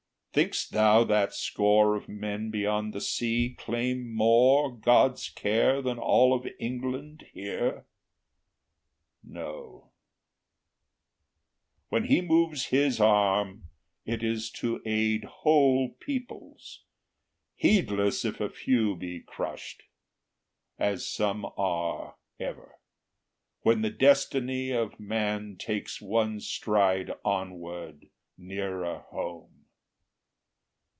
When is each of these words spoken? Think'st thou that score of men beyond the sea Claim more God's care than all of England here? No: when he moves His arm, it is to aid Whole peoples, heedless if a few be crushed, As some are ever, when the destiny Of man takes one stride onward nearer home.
Think'st 0.33 0.71
thou 0.71 1.03
that 1.03 1.33
score 1.33 1.93
of 1.93 2.07
men 2.07 2.51
beyond 2.51 2.93
the 2.93 3.01
sea 3.01 3.53
Claim 3.57 4.15
more 4.15 4.73
God's 4.73 5.27
care 5.27 5.81
than 5.81 5.99
all 5.99 6.33
of 6.33 6.47
England 6.57 7.25
here? 7.33 7.85
No: 9.21 9.91
when 11.89 12.05
he 12.05 12.21
moves 12.21 12.67
His 12.67 12.97
arm, 13.01 13.63
it 14.05 14.23
is 14.23 14.49
to 14.51 14.81
aid 14.85 15.25
Whole 15.25 15.89
peoples, 15.99 16.85
heedless 17.53 18.23
if 18.23 18.39
a 18.39 18.49
few 18.49 18.95
be 18.95 19.19
crushed, 19.19 19.83
As 20.79 21.05
some 21.05 21.45
are 21.57 22.15
ever, 22.39 22.75
when 23.63 23.81
the 23.81 23.89
destiny 23.91 24.71
Of 24.71 24.97
man 24.97 25.57
takes 25.57 25.99
one 26.01 26.39
stride 26.39 27.11
onward 27.25 28.07
nearer 28.37 28.99
home. 29.09 29.57